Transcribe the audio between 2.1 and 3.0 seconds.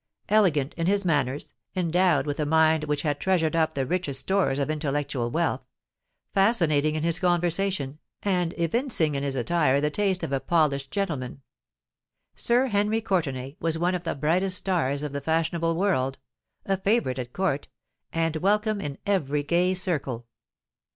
with a mind